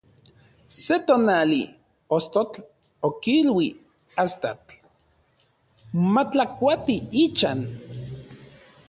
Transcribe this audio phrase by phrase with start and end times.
[0.75, 1.59] Se tonali,
[2.17, 2.63] ostotl
[3.09, 3.67] okilui
[4.25, 4.75] astatl
[6.17, 7.63] matlakuati ichan.